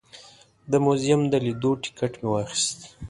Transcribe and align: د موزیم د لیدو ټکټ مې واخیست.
د 0.71 0.73
موزیم 0.85 1.21
د 1.31 1.33
لیدو 1.45 1.71
ټکټ 1.83 2.13
مې 2.21 2.27
واخیست. 2.31 2.79